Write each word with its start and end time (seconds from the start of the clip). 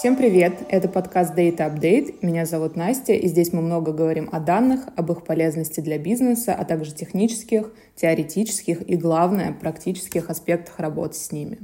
Всем 0.00 0.16
привет! 0.16 0.62
Это 0.70 0.88
подкаст 0.88 1.36
Data 1.36 1.58
Update. 1.58 2.20
Меня 2.22 2.46
зовут 2.46 2.74
Настя, 2.74 3.12
и 3.12 3.28
здесь 3.28 3.52
мы 3.52 3.60
много 3.60 3.92
говорим 3.92 4.30
о 4.32 4.40
данных, 4.40 4.88
об 4.96 5.12
их 5.12 5.24
полезности 5.24 5.80
для 5.80 5.98
бизнеса, 5.98 6.54
а 6.58 6.64
также 6.64 6.94
технических, 6.94 7.70
теоретических 7.96 8.80
и, 8.88 8.96
главное, 8.96 9.52
практических 9.52 10.30
аспектах 10.30 10.78
работы 10.78 11.16
с 11.16 11.32
ними. 11.32 11.58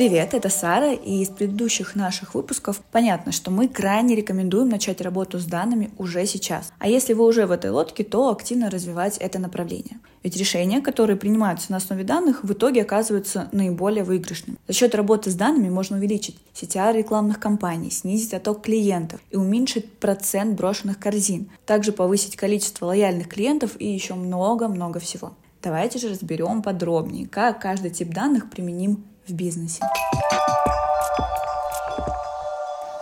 Привет, 0.00 0.32
это 0.32 0.48
Сара, 0.48 0.94
и 0.94 1.20
из 1.20 1.28
предыдущих 1.28 1.94
наших 1.94 2.34
выпусков 2.34 2.80
понятно, 2.90 3.32
что 3.32 3.50
мы 3.50 3.68
крайне 3.68 4.16
рекомендуем 4.16 4.70
начать 4.70 5.02
работу 5.02 5.38
с 5.38 5.44
данными 5.44 5.90
уже 5.98 6.24
сейчас. 6.24 6.72
А 6.78 6.88
если 6.88 7.12
вы 7.12 7.26
уже 7.26 7.44
в 7.44 7.50
этой 7.50 7.70
лодке, 7.70 8.02
то 8.02 8.30
активно 8.30 8.70
развивать 8.70 9.18
это 9.18 9.38
направление. 9.38 9.98
Ведь 10.22 10.38
решения, 10.38 10.80
которые 10.80 11.18
принимаются 11.18 11.70
на 11.70 11.76
основе 11.76 12.02
данных, 12.02 12.42
в 12.42 12.50
итоге 12.50 12.80
оказываются 12.80 13.50
наиболее 13.52 14.02
выигрышными. 14.02 14.56
За 14.66 14.72
счет 14.72 14.94
работы 14.94 15.30
с 15.30 15.34
данными 15.34 15.68
можно 15.68 15.98
увеличить 15.98 16.38
CTR 16.54 16.96
рекламных 16.96 17.38
кампаний, 17.38 17.90
снизить 17.90 18.32
отток 18.32 18.62
клиентов 18.62 19.20
и 19.30 19.36
уменьшить 19.36 19.92
процент 19.98 20.56
брошенных 20.56 20.98
корзин, 20.98 21.50
также 21.66 21.92
повысить 21.92 22.36
количество 22.36 22.86
лояльных 22.86 23.28
клиентов 23.28 23.72
и 23.78 23.86
еще 23.86 24.14
много-много 24.14 24.98
всего. 24.98 25.34
Давайте 25.62 25.98
же 25.98 26.08
разберем 26.08 26.62
подробнее, 26.62 27.28
как 27.28 27.60
каждый 27.60 27.90
тип 27.90 28.14
данных 28.14 28.48
применим 28.48 29.04
в 29.30 29.34
бизнесе. 29.34 29.82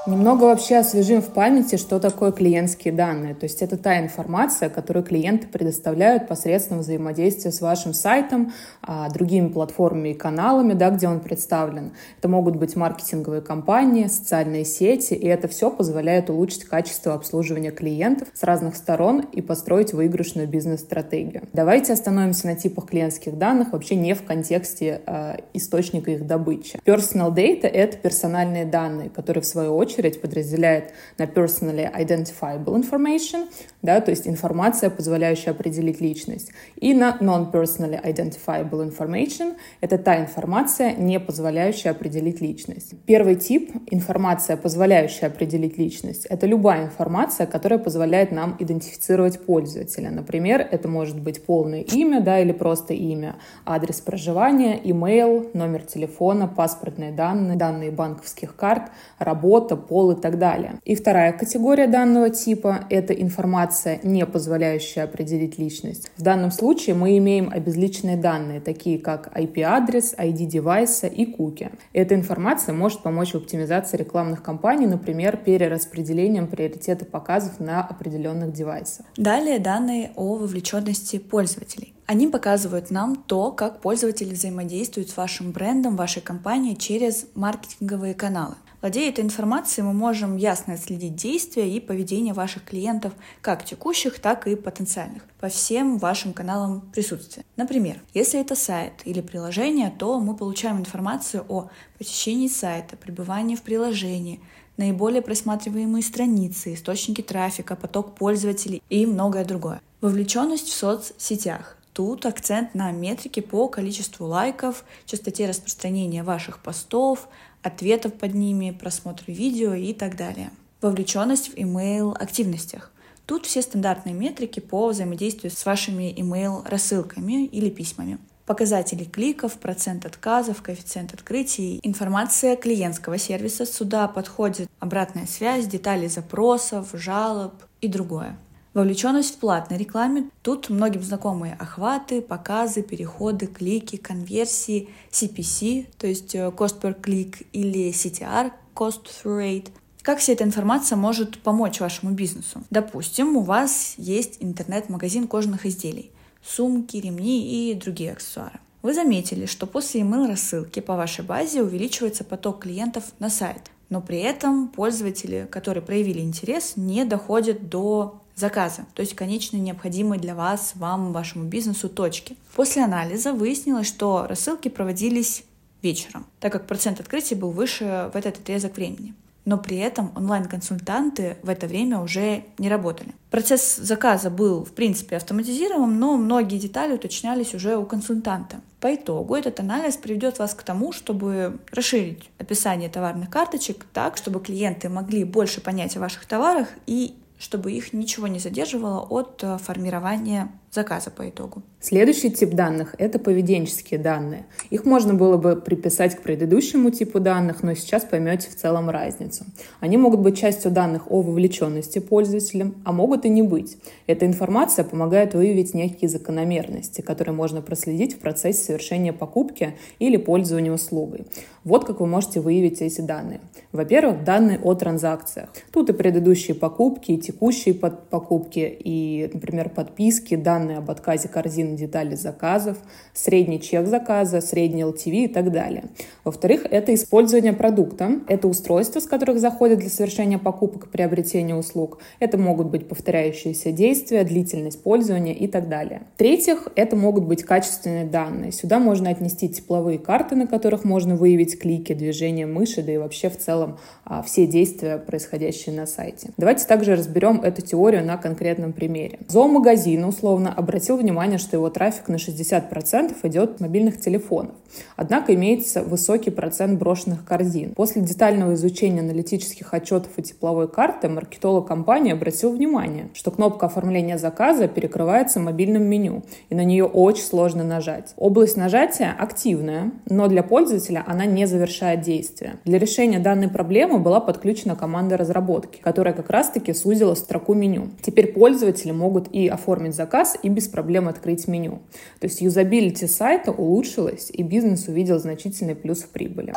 Немного 0.09 0.45
вообще 0.45 0.79
освежим 0.79 1.21
в 1.21 1.35
памяти, 1.35 1.77
что 1.77 2.01
такое 2.01 2.33
клиентские 2.33 2.95
данные. 2.95 3.35
То 3.35 3.45
есть 3.45 3.61
это 3.61 3.77
та 3.77 4.01
информация, 4.01 4.71
которую 4.71 5.05
клиенты 5.05 5.47
предоставляют 5.47 6.27
посредством 6.27 6.79
взаимодействия 6.79 7.53
с 7.53 7.61
вашим 7.61 7.93
сайтом, 7.93 8.55
а, 8.81 9.11
другими 9.11 9.49
платформами 9.49 10.09
и 10.09 10.15
каналами, 10.15 10.73
да, 10.73 10.89
где 10.89 11.09
он 11.09 11.21
представлен. 11.21 11.93
Это 12.17 12.29
могут 12.29 12.57
быть 12.57 12.75
маркетинговые 12.75 13.43
компании, 13.43 14.07
социальные 14.07 14.65
сети, 14.65 15.13
и 15.13 15.27
это 15.27 15.47
все 15.47 15.71
позволяет 15.71 16.31
улучшить 16.31 16.65
качество 16.65 17.13
обслуживания 17.13 17.71
клиентов 17.71 18.29
с 18.33 18.43
разных 18.45 18.77
сторон 18.77 19.21
и 19.21 19.43
построить 19.43 19.93
выигрышную 19.93 20.49
бизнес-стратегию. 20.49 21.43
Давайте 21.53 21.93
остановимся 21.93 22.47
на 22.47 22.55
типах 22.55 22.87
клиентских 22.87 23.37
данных 23.37 23.73
вообще 23.73 23.95
не 23.95 24.15
в 24.15 24.25
контексте 24.25 25.03
э, 25.05 25.37
источника 25.53 26.13
их 26.13 26.27
добычи. 26.27 26.81
Personal 26.87 27.31
data— 27.35 27.67
это 27.69 27.99
персональные 27.99 28.65
данные, 28.65 29.11
которые 29.11 29.43
в 29.43 29.47
свою 29.47 29.77
очередь 29.77 29.98
очередь 29.99 30.21
подразделяет 30.21 30.93
на 31.19 31.25
personally 31.25 31.91
identifiable 31.93 32.75
information, 32.77 33.49
да, 33.83 34.01
то 34.01 34.11
есть 34.11 34.27
информация, 34.27 34.91
позволяющая 34.91 35.53
определить 35.53 36.01
личность, 36.01 36.51
и 36.77 36.95
на 36.95 37.17
non-personally 37.21 38.01
identifiable 38.03 38.89
information— 38.89 39.57
это 39.81 39.99
та 39.99 40.21
информация, 40.21 40.95
не 40.95 41.21
позволяющая 41.21 41.91
определить 41.91 42.41
личность. 42.41 42.95
Первый 43.07 43.37
тип— 43.37 43.73
информация, 43.91 44.57
позволяющая 44.57 45.29
определить 45.29 45.79
личность— 45.79 46.27
это 46.31 46.47
любая 46.47 46.85
информация, 46.85 47.47
которая 47.47 47.79
позволяет 47.79 48.33
нам 48.33 48.57
идентифицировать 48.59 49.45
пользователя. 49.45 50.11
Например, 50.11 50.67
это 50.71 50.89
может 50.89 51.21
быть 51.21 51.45
полное 51.45 51.81
имя 51.81 52.21
да, 52.21 52.41
или 52.41 52.53
просто 52.53 52.95
имя, 52.95 53.37
адрес 53.65 54.01
проживания, 54.01 54.81
имейл, 54.83 55.51
номер 55.55 55.83
телефона, 55.83 56.47
паспортные 56.47 57.13
данные, 57.13 57.57
данные 57.57 57.91
банковских 57.91 58.55
карт, 58.57 58.91
работа, 59.19 59.77
пол 59.89 60.13
и 60.13 60.21
так 60.21 60.39
далее. 60.39 60.81
И 60.85 60.95
вторая 60.95 61.33
категория 61.33 61.87
данного 61.87 62.31
типа— 62.31 62.87
это 62.91 63.13
информация, 63.13 63.99
не 64.03 64.25
позволяющая 64.27 65.05
определить 65.05 65.59
личность. 65.59 66.11
В 66.17 66.23
данном 66.23 66.51
случае 66.51 66.95
мы 66.95 67.17
имеем 67.19 67.51
обезличенные 67.51 68.17
данные, 68.17 68.61
такие 68.61 68.99
как 68.99 69.37
IP-адрес, 69.37 70.15
ID 70.15 70.47
девайса 70.47 71.07
и 71.07 71.25
куки. 71.25 71.71
Эта 71.93 72.15
информация 72.15 72.75
может 72.75 73.03
помочь 73.03 73.33
в 73.33 73.37
оптимизации 73.37 73.97
рекламных 73.97 74.43
кампаний, 74.43 74.87
например, 74.87 75.37
перераспределением 75.37 76.47
приоритета 76.47 77.05
показов 77.05 77.61
на 77.61 77.83
определенных 77.83 78.53
девайсах. 78.53 79.07
Далее 79.17 79.59
данные 79.59 80.13
о 80.17 80.37
вовлеченности 80.37 81.19
пользователей. 81.19 81.95
Они 82.07 82.27
показывают 82.27 82.91
нам 82.91 83.17
то, 83.17 83.53
как 83.53 83.83
пользователи 83.83 84.33
взаимодействуют 84.33 85.11
с 85.11 85.17
вашим 85.19 85.53
брендом, 85.53 85.95
вашей 85.95 86.23
компанией 86.23 86.75
через 86.75 87.27
маркетинговые 87.35 88.15
каналы. 88.15 88.55
Владея 88.81 89.09
этой 89.09 89.25
информацией, 89.25 89.85
мы 89.85 89.93
можем 89.93 90.37
ясно 90.37 90.75
отследить 90.75 91.17
действия 91.17 91.69
и 91.69 91.81
поведение 91.81 92.33
ваших 92.33 92.65
клиентов, 92.65 93.13
как 93.41 93.65
текущих, 93.65 94.21
так 94.21 94.47
и 94.47 94.55
потенциальных, 94.55 95.25
по 95.41 95.49
всем 95.49 95.99
вашим 95.99 96.33
каналам 96.33 96.83
присутствия. 96.93 97.45
Например, 97.57 98.01
если 98.15 98.41
это 98.41 98.55
сайт 98.55 98.93
или 99.05 99.21
приложение, 99.21 99.91
то 99.91 100.21
мы 100.21 100.37
получаем 100.37 100.79
информацию 100.79 101.45
о 101.49 101.71
посещении 101.99 102.47
сайта, 102.47 102.97
пребывании 102.97 103.57
в 103.57 103.63
приложении, 103.63 104.41
наиболее 104.77 105.23
просматриваемые 105.23 106.05
страницы, 106.05 106.75
источники 106.75 107.21
трафика, 107.21 107.75
поток 107.75 108.15
пользователей 108.15 108.81
и 108.89 109.07
многое 109.07 109.45
другое. 109.45 109.81
Вовлеченность 110.01 110.69
в 110.69 110.77
соцсетях. 110.77 111.78
Тут 111.99 112.27
акцент 112.27 112.77
на 112.77 112.93
метрике 112.93 113.43
по 113.43 113.67
количеству 113.67 114.27
лайков, 114.27 114.85
частоте 115.05 115.49
распространения 115.49 116.23
ваших 116.23 116.63
постов, 116.63 117.27
ответов 117.61 118.15
под 118.15 118.35
ними, 118.35 118.71
просмотр 118.71 119.25
видео 119.27 119.75
и 119.75 119.93
так 119.93 120.17
далее. 120.17 120.53
Вовлеченность 120.81 121.49
в 121.53 121.57
email 121.57 122.17
активностях. 122.17 122.93
Тут 123.27 123.47
все 123.47 123.63
стандартные 123.63 124.15
метрики 124.15 124.61
по 124.61 124.87
взаимодействию 124.87 125.51
с 125.51 125.67
вашими 125.67 126.15
email 126.15 126.63
рассылками 126.69 127.47
или 127.47 127.69
письмами. 127.69 128.19
Показатели 128.47 129.03
кликов, 129.03 129.55
процент 129.55 130.07
отказов, 130.07 130.63
коэффициент 130.63 131.13
открытий, 131.15 131.81
информация 131.83 132.55
клиентского 132.55 133.19
сервиса. 133.19 133.67
Сюда 133.67 134.07
подходит 134.07 134.71
обратная 134.79 135.27
связь, 135.27 135.67
детали 135.67 136.07
запросов, 136.07 136.91
жалоб 136.93 137.55
и 137.81 137.89
другое. 137.89 138.39
Вовлеченность 138.75 139.35
в 139.35 139.39
платной 139.39 139.79
рекламе. 139.79 140.31
Тут 140.43 140.69
многим 140.69 141.03
знакомые 141.03 141.55
охваты, 141.55 142.21
показы, 142.21 142.83
переходы, 142.83 143.47
клики, 143.47 143.97
конверсии, 143.97 144.89
CPC, 145.11 145.87
то 145.99 146.07
есть 146.07 146.35
э, 146.35 146.53
cost 146.57 146.81
per 146.81 147.01
click 147.01 147.47
или 147.53 147.91
CTR, 147.91 148.53
cost 148.75 149.05
through 149.05 149.41
rate. 149.41 149.69
Как 150.03 150.21
вся 150.21 150.33
эта 150.33 150.45
информация 150.45 150.97
может 150.97 151.39
помочь 151.43 151.81
вашему 151.81 152.13
бизнесу? 152.13 152.63
Допустим, 152.71 153.37
у 153.37 153.43
вас 153.43 153.95
есть 153.97 154.37
интернет-магазин 154.41 155.27
кожаных 155.27 155.67
изделий, 155.67 156.11
сумки, 156.43 156.97
ремни 156.97 157.71
и 157.71 157.75
другие 157.75 158.13
аксессуары. 158.13 158.61
Вы 158.81 158.95
заметили, 158.95 159.47
что 159.47 159.67
после 159.67 160.03
email 160.03 160.29
рассылки 160.29 160.81
по 160.81 160.97
вашей 160.97 161.25
базе 161.25 161.63
увеличивается 161.63 162.23
поток 162.25 162.61
клиентов 162.63 163.05
на 163.19 163.29
сайт, 163.29 163.71
но 163.91 164.01
при 164.01 164.19
этом 164.19 164.69
пользователи, 164.69 165.49
которые 165.51 165.83
проявили 165.83 166.21
интерес, 166.21 166.75
не 166.77 167.05
доходят 167.05 167.69
до 167.69 168.23
заказа, 168.39 168.87
то 168.95 169.03
есть 169.03 169.15
конечно 169.15 169.57
необходимой 169.57 170.19
для 170.19 170.35
вас, 170.35 170.73
вам, 170.75 171.13
вашему 171.13 171.45
бизнесу 171.45 171.89
точки. 171.89 172.37
После 172.55 172.85
анализа 172.85 173.33
выяснилось, 173.33 173.87
что 173.87 174.27
рассылки 174.29 174.69
проводились 174.69 175.45
вечером, 175.83 176.27
так 176.41 176.53
как 176.53 176.67
процент 176.67 177.01
открытия 177.01 177.37
был 177.37 177.51
выше 177.51 178.11
в 178.13 178.17
этот 178.17 178.39
отрезок 178.39 178.77
времени. 178.77 179.15
Но 179.45 179.57
при 179.57 179.79
этом 179.79 180.13
онлайн-консультанты 180.15 181.39
в 181.43 181.49
это 181.49 181.67
время 181.67 182.01
уже 182.01 182.45
не 182.59 182.69
работали. 182.69 183.15
Процесс 183.31 183.77
заказа 183.77 184.29
был, 184.29 184.63
в 184.63 184.73
принципе, 184.73 185.17
автоматизирован, 185.17 185.99
но 185.99 186.19
многие 186.19 186.59
детали 186.59 186.93
уточнялись 186.93 187.55
уже 187.55 187.79
у 187.79 187.87
консультанта. 187.87 188.61
По 188.79 188.95
итогу 188.95 189.35
этот 189.35 189.59
анализ 189.61 189.97
приведет 189.97 190.39
вас 190.39 190.53
к 190.53 190.63
тому, 190.63 190.93
чтобы 190.93 191.61
расширить 191.73 192.29
описание 192.39 192.91
товарных 192.91 193.31
карточек 193.31 193.87
так, 193.95 194.19
чтобы 194.19 194.41
клиенты 194.41 194.91
могли 194.91 195.25
больше 195.25 195.63
понять 195.63 195.97
о 195.97 196.01
ваших 196.01 196.27
товарах 196.27 196.69
и 196.87 197.15
чтобы 197.39 197.73
их 197.73 197.93
ничего 197.93 198.27
не 198.27 198.39
задерживало 198.39 199.01
от 199.01 199.43
э, 199.45 199.59
формирования 199.59 200.53
заказа 200.71 201.11
по 201.11 201.29
итогу. 201.29 201.63
Следующий 201.81 202.31
тип 202.31 202.51
данных— 202.51 202.95
это 202.99 203.19
поведенческие 203.19 203.99
данные. 203.99 204.47
Их 204.71 204.85
можно 204.85 205.15
было 205.15 205.37
бы 205.37 205.57
приписать 205.57 206.17
к 206.17 206.23
предыдущему 206.23 206.91
типу 206.91 207.21
данных, 207.21 207.63
но 207.63 207.75
сейчас 207.75 208.05
поймете 208.05 208.51
в 208.51 208.57
целом 208.57 208.91
разницу. 208.91 209.45
Они 209.81 209.97
могут 209.97 210.21
быть 210.21 210.39
частью 210.39 210.71
данных 210.71 211.11
о 211.11 211.23
вовлеченности 211.23 212.01
пользователя, 212.01 212.73
а 212.85 212.93
могут 212.93 213.25
и 213.25 213.29
не 213.29 213.43
быть. 213.43 213.79
Эта 214.07 214.27
информация 214.27 214.85
помогает 214.85 215.35
выявить 215.35 215.73
некие 215.73 216.09
закономерности, 216.09 217.01
которые 217.01 217.35
можно 217.35 217.63
проследить 217.63 218.15
в 218.15 218.19
процессе 218.19 218.63
совершения 218.65 219.13
покупки 219.13 219.77
или 219.99 220.17
пользования 220.17 220.73
услугой. 220.73 221.27
Вот 221.65 221.85
как 221.85 222.01
вы 222.01 222.07
можете 222.07 222.41
выявить 222.41 222.81
эти 222.83 223.01
данные. 223.01 223.41
Во-первых, 223.73 224.25
данные 224.25 224.59
о 224.63 224.75
транзакциях. 224.75 225.51
Тут 225.73 225.91
и 225.91 225.93
предыдущие 225.93 226.55
покупки, 226.55 227.13
и 227.13 227.19
текущие 227.19 227.75
покупки, 227.75 228.79
и, 228.79 229.31
например, 229.33 229.69
подписки, 229.69 230.35
данные 230.35 230.58
данные 230.59 230.79
об 230.79 230.91
отказе 230.91 231.29
корзины 231.29 231.77
деталей 231.77 232.17
заказов, 232.17 232.79
средний 233.13 233.61
чек 233.61 233.87
заказа, 233.87 234.41
средний 234.41 234.83
LTV 234.83 235.25
и 235.25 235.29
так 235.29 235.53
далее. 235.53 235.85
Во-вторых, 236.25 236.67
это 236.71 236.95
использование 236.95 237.53
продукта. 237.53 238.21
Это 238.27 238.49
устройства, 238.49 239.01
с 239.01 239.07
которых 239.07 239.39
заходят 239.39 239.79
для 239.79 239.89
совершения 239.89 240.39
покупок 240.39 240.87
и 240.87 240.89
приобретения 240.89 241.55
услуг. 241.55 241.99
Это 242.19 242.39
могут 242.39 242.69
быть 242.69 242.89
повторяющиеся 242.89 243.73
действия, 243.73 244.25
длительность 244.25 244.83
пользования 244.83 245.35
и 245.35 245.47
так 245.47 245.69
далее. 245.69 246.03
В-третьих, 246.15 246.69
это 246.75 246.97
могут 246.97 247.25
быть 247.25 247.45
качественные 247.45 248.05
данные. 248.05 248.53
Сюда 248.53 248.79
можно 248.79 249.11
отнести 249.11 249.49
тепловые 249.49 249.99
карты, 249.99 250.35
на 250.35 250.47
которых 250.47 250.85
можно 250.85 251.15
выявить 251.15 251.59
клики, 251.59 251.93
движения 251.93 252.47
мыши, 252.47 252.83
да 252.83 252.93
и 252.93 252.97
вообще 252.97 253.31
в 253.31 253.39
целом 253.39 253.79
а, 254.05 254.23
все 254.23 254.47
действия, 254.47 254.99
происходящие 254.99 255.75
на 255.75 255.87
сайте. 255.87 256.31
Давайте 256.37 256.67
также 256.67 256.97
разберем 256.97 257.41
эту 257.43 257.63
теорию 257.63 258.05
на 258.05 258.17
конкретном 258.17 258.73
примере. 258.73 259.21
Зоомагазин 259.29 260.05
условно 260.05 260.48
обратил 260.53 260.97
внимание, 260.97 261.39
что 261.39 261.57
его 261.57 261.71
трафик 261.71 262.09
на 262.09 262.17
60% 262.17 263.15
идет 263.23 263.59
с 263.59 263.61
мобильных 263.61 264.01
телефонов. 264.01 264.55
Однако 264.97 265.35
имеется 265.35 265.83
высокий 265.83 266.31
процент 266.31 266.79
брошенных 266.79 267.25
корзин. 267.25 267.75
После 267.75 268.03
детального 268.03 268.55
изучения 268.55 269.01
аналитических 269.01 269.73
отчетов 269.73 270.13
и 270.17 270.23
тепловой 270.23 270.69
карты 270.69 271.09
маркетолог 271.09 271.67
компании 271.67 272.13
обратил 272.13 272.53
внимание, 272.53 273.09
что 273.15 273.31
кнопка 273.31 273.67
оформления 273.67 274.19
заказа 274.19 274.69
перекрывается 274.69 275.41
мобильным 275.41 275.85
меню, 275.85 276.23
и 276.49 276.55
на 276.55 276.65
нее 276.65 276.85
очень 276.85 277.25
сложно 277.25 277.65
нажать. 277.65 278.13
Область 278.17 278.57
нажатия 278.57 279.15
активная, 279.19 279.93
но 280.07 280.29
для 280.29 280.43
пользователя 280.43 281.05
она 281.07 281.27
не 281.27 281.47
завершает 281.47 282.01
действие. 282.01 282.57
Для 282.65 282.79
решения 282.79 283.19
данной 283.19 283.49
проблемы 283.49 283.99
была 283.99 284.21
подключена 284.21 284.77
команда 284.77 285.17
разработки, 285.17 285.81
которая 285.81 286.15
как 286.15 286.31
раз-таки 286.31 286.73
сузила 286.73 287.15
строку 287.15 287.55
меню. 287.55 287.89
Теперь 288.03 288.33
пользователи 288.33 288.93
могут 288.93 289.29
и 289.29 289.49
оформить 289.49 289.95
заказ, 289.95 290.38
и 290.43 290.49
без 290.49 290.69
проблем 290.69 291.09
открыть 291.09 291.49
меню. 291.49 291.83
То 292.21 292.27
есть 292.27 292.41
юзабилити 292.41 293.07
сайта 293.07 293.53
улучшилась, 293.53 294.31
и 294.33 294.43
бизнес 294.43 294.89
увидел 294.89 295.19
значительный 295.19 295.75
плюс 295.75 296.03
в 296.03 296.09
прибыли. 296.09 296.53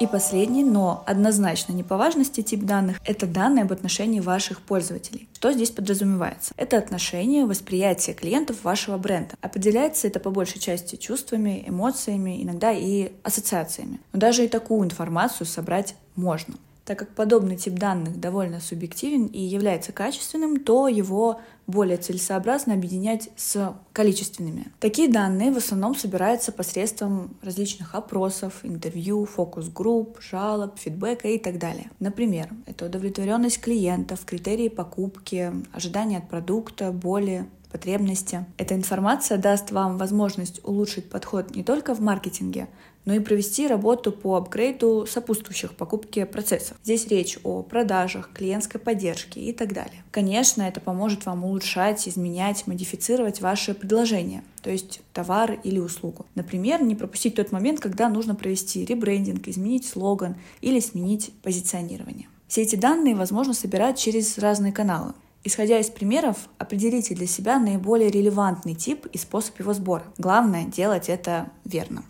И 0.00 0.06
последний, 0.06 0.62
но 0.62 1.02
однозначно 1.06 1.72
не 1.72 1.82
по 1.82 1.96
важности 1.96 2.40
тип 2.40 2.62
данных, 2.62 3.00
это 3.04 3.26
данные 3.26 3.64
об 3.64 3.72
отношении 3.72 4.20
ваших 4.20 4.60
пользователей. 4.62 5.28
Что 5.34 5.52
здесь 5.52 5.70
подразумевается? 5.70 6.54
Это 6.56 6.78
отношение, 6.78 7.46
восприятие 7.46 8.14
клиентов 8.14 8.62
вашего 8.62 8.96
бренда. 8.96 9.34
Определяется 9.40 10.06
это 10.06 10.20
по 10.20 10.30
большей 10.30 10.60
части 10.60 10.94
чувствами, 10.94 11.64
эмоциями, 11.66 12.40
иногда 12.44 12.70
и 12.70 13.10
ассоциациями. 13.24 13.98
Но 14.12 14.20
даже 14.20 14.44
и 14.44 14.48
такую 14.48 14.84
информацию 14.84 15.48
собрать 15.48 15.96
можно. 16.14 16.54
Так 16.88 17.00
как 17.00 17.10
подобный 17.10 17.58
тип 17.58 17.74
данных 17.74 18.18
довольно 18.18 18.60
субъективен 18.60 19.26
и 19.26 19.42
является 19.42 19.92
качественным, 19.92 20.58
то 20.58 20.88
его 20.88 21.38
более 21.66 21.98
целесообразно 21.98 22.72
объединять 22.72 23.28
с 23.36 23.76
количественными. 23.92 24.68
Такие 24.80 25.06
данные 25.12 25.52
в 25.52 25.58
основном 25.58 25.94
собираются 25.94 26.50
посредством 26.50 27.36
различных 27.42 27.94
опросов, 27.94 28.60
интервью, 28.62 29.26
фокус-групп, 29.26 30.18
жалоб, 30.22 30.78
фидбэка 30.78 31.28
и 31.28 31.38
так 31.38 31.58
далее. 31.58 31.90
Например, 32.00 32.48
это 32.64 32.86
удовлетворенность 32.86 33.60
клиентов, 33.60 34.24
критерии 34.24 34.68
покупки, 34.68 35.52
ожидания 35.74 36.16
от 36.16 36.30
продукта, 36.30 36.90
боли, 36.90 37.50
потребности. 37.70 38.46
Эта 38.56 38.74
информация 38.74 39.36
даст 39.36 39.72
вам 39.72 39.98
возможность 39.98 40.60
улучшить 40.64 41.10
подход 41.10 41.54
не 41.54 41.62
только 41.62 41.94
в 41.94 42.00
маркетинге, 42.00 42.68
но 43.08 43.14
и 43.14 43.20
провести 43.20 43.66
работу 43.66 44.12
по 44.12 44.36
апгрейду 44.36 45.06
сопутствующих 45.08 45.74
покупке 45.74 46.26
процессов. 46.26 46.76
Здесь 46.84 47.06
речь 47.06 47.38
о 47.42 47.62
продажах, 47.62 48.30
клиентской 48.34 48.78
поддержке 48.78 49.40
и 49.40 49.54
так 49.54 49.72
далее. 49.72 50.04
Конечно, 50.10 50.60
это 50.60 50.78
поможет 50.82 51.24
вам 51.24 51.42
улучшать, 51.42 52.06
изменять, 52.06 52.66
модифицировать 52.66 53.40
ваши 53.40 53.72
предложения, 53.72 54.44
то 54.60 54.68
есть 54.68 55.00
товар 55.14 55.58
или 55.64 55.78
услугу. 55.78 56.26
Например, 56.34 56.82
не 56.82 56.94
пропустить 56.94 57.36
тот 57.36 57.50
момент, 57.50 57.80
когда 57.80 58.10
нужно 58.10 58.34
провести 58.34 58.84
ребрендинг, 58.84 59.48
изменить 59.48 59.86
слоган 59.86 60.36
или 60.60 60.78
сменить 60.78 61.32
позиционирование. 61.42 62.28
Все 62.46 62.60
эти 62.60 62.76
данные 62.76 63.16
возможно 63.16 63.54
собирать 63.54 63.96
через 63.96 64.36
разные 64.36 64.74
каналы. 64.74 65.14
Исходя 65.44 65.78
из 65.78 65.88
примеров, 65.88 66.50
определите 66.58 67.14
для 67.14 67.26
себя 67.26 67.58
наиболее 67.58 68.10
релевантный 68.10 68.74
тип 68.74 69.06
и 69.06 69.16
способ 69.16 69.58
его 69.60 69.72
сбора. 69.72 70.04
Главное 70.18 70.66
делать 70.66 71.08
это 71.08 71.48
верно. 71.64 72.04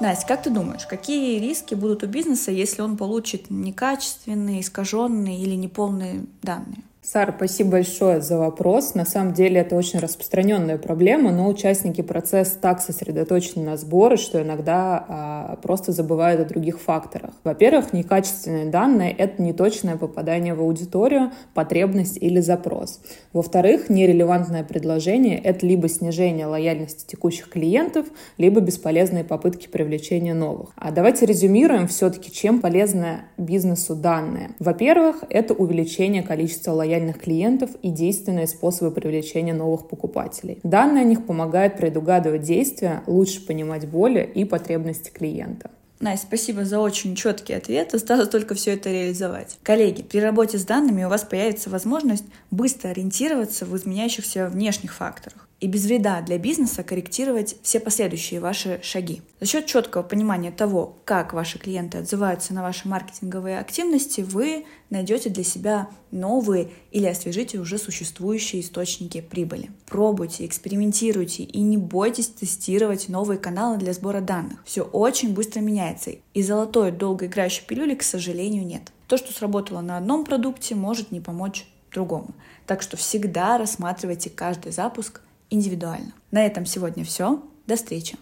Настя, 0.00 0.26
как 0.26 0.42
ты 0.44 0.50
думаешь, 0.50 0.86
какие 0.86 1.40
риски 1.40 1.74
будут 1.74 2.04
у 2.04 2.06
бизнеса, 2.06 2.52
если 2.52 2.82
он 2.82 2.96
получит 2.96 3.50
некачественные, 3.50 4.60
искаженные 4.60 5.40
или 5.40 5.54
неполные 5.54 6.24
данные? 6.42 6.82
Сара, 7.10 7.32
спасибо 7.34 7.70
большое 7.70 8.20
за 8.20 8.36
вопрос. 8.36 8.92
На 8.92 9.06
самом 9.06 9.32
деле 9.32 9.62
это 9.62 9.74
очень 9.76 9.98
распространенная 9.98 10.76
проблема, 10.76 11.32
но 11.32 11.48
участники 11.48 12.02
процесса 12.02 12.58
так 12.60 12.82
сосредоточены 12.82 13.64
на 13.64 13.78
сборы, 13.78 14.18
что 14.18 14.42
иногда 14.42 15.06
а, 15.08 15.58
просто 15.62 15.92
забывают 15.92 16.38
о 16.38 16.44
других 16.44 16.78
факторах. 16.78 17.30
Во-первых, 17.44 17.94
некачественные 17.94 18.66
данные— 18.66 19.10
это 19.18 19.40
неточное 19.40 19.96
попадание 19.96 20.52
в 20.52 20.60
аудиторию, 20.60 21.32
потребность 21.54 22.18
или 22.20 22.40
запрос. 22.40 23.00
Во-вторых, 23.32 23.88
нерелевантное 23.88 24.62
предложение— 24.62 25.38
это 25.42 25.64
либо 25.64 25.88
снижение 25.88 26.44
лояльности 26.44 27.06
текущих 27.06 27.48
клиентов, 27.48 28.04
либо 28.36 28.60
бесполезные 28.60 29.24
попытки 29.24 29.66
привлечения 29.66 30.34
новых. 30.34 30.72
А 30.76 30.90
давайте 30.90 31.24
резюмируем 31.24 31.88
все-таки, 31.88 32.30
чем 32.30 32.60
полезны 32.60 33.20
бизнесу 33.38 33.96
данные. 33.96 34.50
Во-первых, 34.58 35.24
это 35.30 35.54
увеличение 35.54 36.22
количества 36.22 36.72
лояльности 36.72 36.97
лояльных 36.98 37.18
клиентов 37.18 37.70
и 37.82 37.90
действенные 37.90 38.46
способы 38.46 38.90
привлечения 38.90 39.54
новых 39.54 39.88
покупателей. 39.88 40.58
Данные 40.62 41.02
о 41.02 41.04
них 41.04 41.26
помогают 41.26 41.76
предугадывать 41.76 42.42
действия, 42.42 43.02
лучше 43.06 43.46
понимать 43.46 43.88
боли 43.88 44.28
и 44.34 44.44
потребности 44.44 45.10
клиента. 45.10 45.70
Настя, 46.00 46.26
спасибо 46.26 46.64
за 46.64 46.78
очень 46.78 47.16
четкий 47.16 47.54
ответ. 47.54 47.92
Осталось 47.92 48.28
только 48.28 48.54
все 48.54 48.74
это 48.74 48.90
реализовать. 48.90 49.58
Коллеги, 49.62 50.02
при 50.02 50.18
работе 50.18 50.58
с 50.58 50.64
данными 50.64 51.04
у 51.04 51.08
вас 51.08 51.22
появится 51.22 51.70
возможность 51.70 52.24
быстро 52.50 52.90
ориентироваться 52.90 53.66
в 53.66 53.76
изменяющихся 53.76 54.48
внешних 54.48 54.94
факторах 54.94 55.48
и 55.60 55.66
без 55.66 55.86
вреда 55.86 56.20
для 56.22 56.38
бизнеса 56.38 56.82
корректировать 56.82 57.56
все 57.62 57.80
последующие 57.80 58.40
ваши 58.40 58.80
шаги. 58.82 59.22
За 59.40 59.46
счет 59.46 59.66
четкого 59.66 60.02
понимания 60.02 60.50
того, 60.50 60.96
как 61.04 61.32
ваши 61.32 61.58
клиенты 61.58 61.98
отзываются 61.98 62.54
на 62.54 62.62
ваши 62.62 62.86
маркетинговые 62.86 63.58
активности, 63.58 64.20
вы 64.20 64.66
найдете 64.90 65.30
для 65.30 65.44
себя 65.44 65.88
новые 66.10 66.70
или 66.92 67.06
освежите 67.06 67.58
уже 67.58 67.78
существующие 67.78 68.62
источники 68.62 69.20
прибыли. 69.20 69.70
Пробуйте, 69.86 70.46
экспериментируйте 70.46 71.42
и 71.42 71.60
не 71.60 71.76
бойтесь 71.76 72.28
тестировать 72.28 73.08
новые 73.08 73.38
каналы 73.38 73.78
для 73.78 73.92
сбора 73.92 74.20
данных. 74.20 74.62
Все 74.64 74.82
очень 74.82 75.34
быстро 75.34 75.60
меняется, 75.88 76.10
и 76.34 76.42
золотой 76.42 76.90
долгоиграющей 76.90 77.64
пилюли, 77.66 77.94
к 77.94 78.02
сожалению, 78.02 78.66
нет. 78.66 78.92
То, 79.06 79.16
что 79.16 79.32
сработало 79.32 79.80
на 79.80 79.96
одном 79.96 80.24
продукте, 80.24 80.74
может 80.74 81.10
не 81.10 81.20
помочь 81.20 81.66
другому. 81.92 82.28
Так 82.66 82.82
что 82.82 82.96
всегда 82.96 83.58
рассматривайте 83.58 84.30
каждый 84.30 84.72
запуск 84.72 85.20
индивидуально. 85.50 86.12
На 86.30 86.44
этом 86.44 86.66
сегодня 86.66 87.04
все. 87.04 87.42
До 87.66 87.76
встречи. 87.76 88.16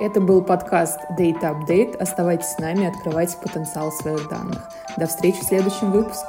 Это 0.00 0.20
был 0.20 0.42
подкаст 0.42 0.98
Data 1.18 1.52
Update. 1.52 1.96
Оставайтесь 1.96 2.46
с 2.46 2.58
нами, 2.58 2.88
открывайте 2.88 3.36
потенциал 3.42 3.92
своих 3.92 4.28
данных. 4.28 4.62
До 4.96 5.06
встречи 5.06 5.40
в 5.40 5.44
следующем 5.44 5.92
выпуске. 5.92 6.26